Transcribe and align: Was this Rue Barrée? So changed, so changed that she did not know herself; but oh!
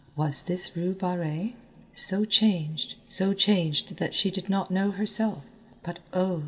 Was 0.15 0.41
this 0.45 0.75
Rue 0.75 0.95
Barrée? 0.95 1.53
So 1.93 2.25
changed, 2.25 2.95
so 3.07 3.35
changed 3.35 3.97
that 3.97 4.15
she 4.15 4.31
did 4.31 4.49
not 4.49 4.71
know 4.71 4.89
herself; 4.89 5.45
but 5.83 5.99
oh! 6.11 6.39